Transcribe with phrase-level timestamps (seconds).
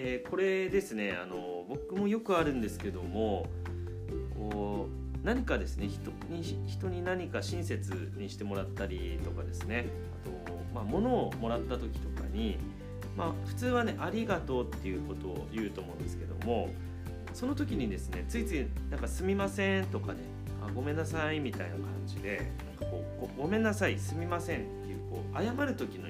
[0.00, 3.46] えー、これですねあの僕もよくあるんですけども
[4.38, 4.88] こ
[5.24, 9.86] う何かですね人に人に何か親切にしてもらったりとかですね
[10.24, 12.58] あと、まあ、物をもらった時とかに、
[13.16, 16.68] まあ、普通はね「ありがとう」っていうことを言うと思うんですけども
[17.34, 20.20] その時にですねついついなんか「すみません」とかね
[20.62, 26.06] 「あごめんなさい」みたいな感じでなんかこう「ごめんなさいすみません」っていうこう謝る時の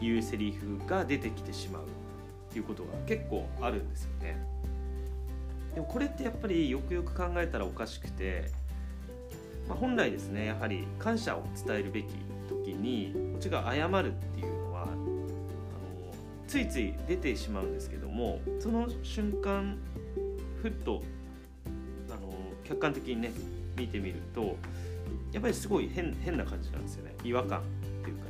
[0.00, 1.99] 言うセリフが出てきてしまう。
[2.50, 4.36] っていうことが結構あるんですよね。
[5.74, 8.50] でもこれってやっぱりよくよく考えたらおかしくて、
[9.68, 12.06] まあ、本来ですねやはり感謝を伝えるべき
[12.48, 14.96] 時にこっちが謝るっていうのはあの
[16.48, 19.78] ついつい出てしまうんですけどもその瞬間
[20.60, 21.02] ふっと
[22.10, 22.32] あの
[22.64, 23.30] 客観的にね
[23.76, 24.56] 見てみると
[25.32, 27.62] やっぱりすごい変な感じなんですよね違和感っ
[28.02, 28.29] ていうか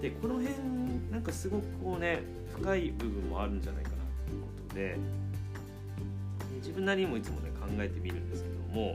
[0.00, 0.54] でこの辺
[1.10, 2.22] なんかすごくこうね
[2.56, 4.96] 深い部分もあるんじゃないかなということで
[6.56, 8.94] 自分なりにもいつもね考えてみるんですけども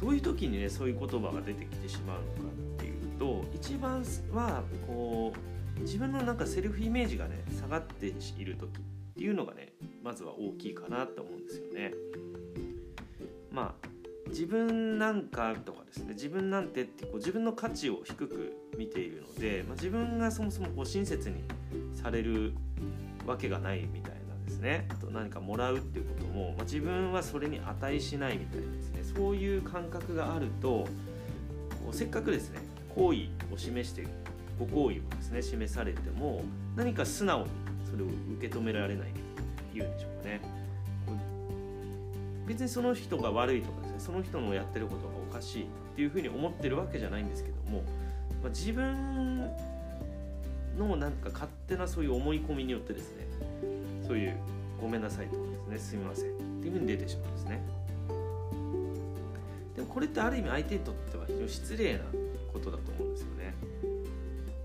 [0.00, 5.32] どういう時にねそういう言葉が出てきてしまうのかっていうと一番はこ
[5.76, 8.80] う自分のなんかセルフイメージがね下がっている時っ
[9.16, 9.72] ていうのがね
[10.02, 11.92] まずは大きいかなと思うんですよね。
[13.52, 13.88] まあ
[14.28, 21.44] 自分なんかとかですね自分なんてってこう自分の価値を低く見ているので、まあ、自分がそもそもこう親切に
[21.94, 22.52] される
[23.26, 24.86] わけがないみたいなんですね。
[24.90, 29.02] あと何かもらうっていうことも、まあ、自分はそれに値しないみたいなですね。
[29.02, 30.88] そういう感覚があるとこ
[31.92, 32.60] うせっかくですね
[32.94, 34.06] 好意を示して
[34.58, 36.42] ご好意をですね示されても
[36.76, 37.46] 何か素直に
[37.90, 38.06] それを
[38.36, 39.08] 受け止められない
[39.72, 40.40] というんでしょうかね。
[42.46, 47.82] 別にその人が悪いとかその人のやってることがおかしいっていうふうに思ってるわけじゃないんですけども、
[48.42, 49.50] まあ、自分
[50.78, 53.26] のなんか勝手なそういう思い込みによってですね
[54.06, 54.36] そういう
[54.80, 57.60] ごめんなさいとかですねすみませんっていうふうに出てしまうんですね。
[59.76, 62.00] でもこれってある意味相手にとっては非常に失礼な
[62.52, 63.54] ことだと思うんですよね。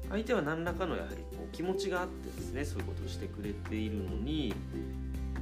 [0.10, 4.54] 相手は何らかのやはりこう気持ちがあってですねそういうことをしてくれているのに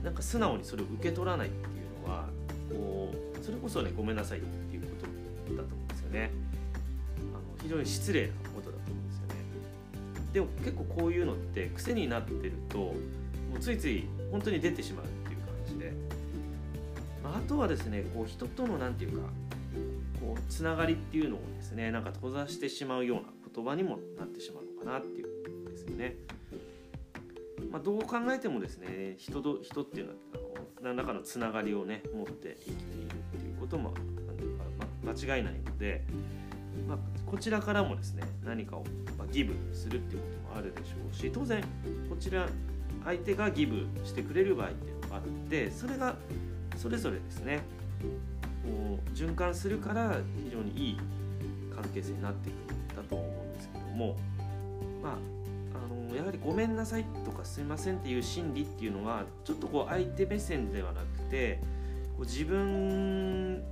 [0.03, 1.69] なんか素直にそれを受け取らないってい
[2.03, 2.27] うのは
[2.73, 4.87] こうそれこそねごめんなさいっていうこ
[5.47, 6.31] とだと思うんですよね。
[7.33, 9.35] あの非常に失礼なことだと思うんですよね。
[10.33, 12.95] でも結構こういうのって癖になってるとも
[13.57, 15.91] うついつい本当に出てしまうっていう感じで、
[17.23, 19.27] まあ、あとはですねこう人との何て言うか
[20.19, 26.15] こうつながりっていうのをですねなんか閉ざしてしまうような言葉にもなってしまうのかなっていうですよね。
[27.71, 30.40] まあ、どう考えてもですね人と人っていうのはあの
[30.81, 33.09] 何らかのつながりをね持って生きているっ
[33.39, 33.93] ていうことも、
[35.03, 36.03] 間違いないので、
[36.87, 38.83] まあ、こちらからもですね何かを、
[39.17, 41.61] まギブするっていうこともあるでしょうし当然
[42.09, 42.47] こちら
[43.05, 46.15] 相手がギブしてくれる場合っていうのがあってそれが
[46.77, 47.61] それぞれですね
[48.63, 50.97] こう循環するから非常にいい
[51.75, 54.15] 関係性になっていくんだと思うんですけども
[55.01, 55.40] まあ
[55.91, 61.59] のやはり「ごめんなさい」とか「すいません」っていう心理っていうのはちょっとこう相手目線ではなくて
[62.17, 63.63] こう自分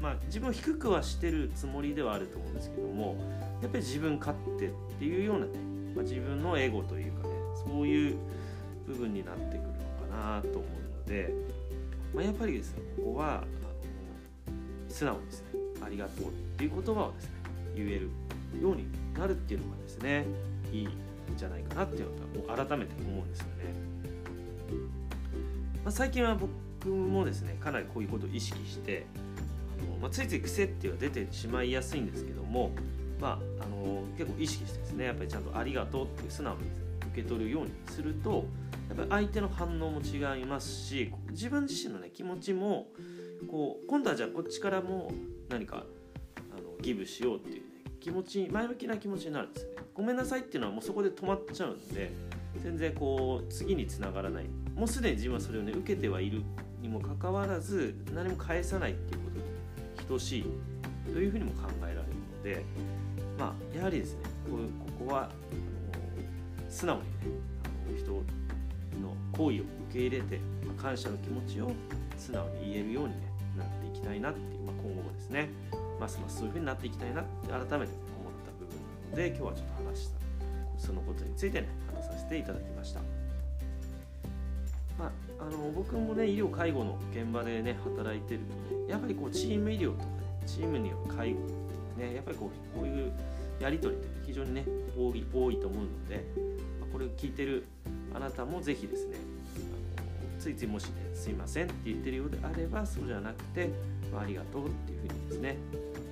[0.00, 3.16] まあ自分を低くはしてるつもりではあると思うんですけども
[3.62, 5.52] やっぱり自分勝手っていうようなね、
[5.94, 7.34] まあ、自分のエゴというかね
[7.66, 8.16] そういう
[8.86, 9.64] 部分になってくるの
[10.16, 10.60] かなと思う
[10.98, 11.32] ので、
[12.14, 13.44] まあ、やっぱりですねここはあの
[14.88, 15.46] 素直ですね
[15.84, 17.30] ありがとうっていう言葉をですね
[17.74, 18.10] 言える
[18.60, 18.86] ように
[19.18, 20.26] なるっていうのがですね
[20.72, 20.88] いい
[21.36, 22.08] じゃないかなっていう
[22.46, 23.94] のは改めて思うんですよね。
[25.84, 29.06] まあ、最近は僕もですねかなりこういうことを意識して
[29.78, 32.70] あの、まあ、ついつい癖っていうのは出てしまいやすいんですけども、
[33.20, 36.60] まあ、あの結構意識してですねやっぱりちゃんと「ありがとう」っていう素直に
[37.12, 38.46] 受け取るようにすると
[38.88, 42.88] やっぱり相手の反応も違いますし自分自身のね気持ちも
[43.50, 45.12] こう今度はじゃあこっちからも
[45.48, 45.84] 何か
[46.56, 47.62] あのギブしようっていう、
[48.04, 49.76] 気持ち前向きな気持ちになるんですよね。
[49.94, 52.12] ごめんなさいっていうのはもうそこで止まっちゃうんで
[52.62, 54.44] 全然こう次につながらない。
[54.76, 56.42] もうすでに自分はそれをね受けてはいる
[56.82, 59.30] にもかかわらず何も返さないっていうこ
[59.96, 60.44] とに等しい
[61.14, 62.64] というふうにも考えられるので
[63.38, 64.20] まあやはりですね
[64.50, 67.08] こうここはあの素直にね
[67.64, 68.22] あの人の
[69.32, 71.70] 行為を受け入れて、まあ、感謝の気持ちを
[72.18, 73.20] 素直に言えるように、ね、
[73.56, 75.48] なっていきたいなっていう、まあ、今後もですね。
[76.00, 77.88] ますますそういうふうになっていきたいなって改めて思った
[78.58, 80.24] 部分なので今日はちょっと話した
[80.78, 83.00] そのことについてね話させていただきました。
[84.98, 90.10] まあ、あの僕もね医療介護の現場でね働いてるとねやっぱりこうチーム医療とかね
[90.46, 91.40] チームによる介護
[91.98, 93.12] ねやっぱりこうこういう
[93.60, 94.64] やり取りって非常にね
[94.96, 96.24] 多い多いと思うので、
[96.80, 97.66] ま、これを聞いてる
[98.14, 99.16] あなたもぜひですね
[99.96, 103.70] あのついついもしねすいませんって言ってるようであればそうじゃなくて、
[104.14, 105.56] まあ、ありがとうっていうふうにですね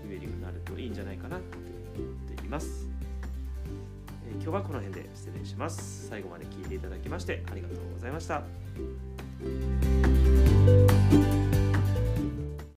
[0.08, 1.56] 言えるようになるといいんじゃないかなって
[1.96, 2.86] 思っています、
[4.26, 6.08] えー、今日はこの辺で失礼します。
[6.08, 8.42] 最後まで聞いていただきましてありがとうございました。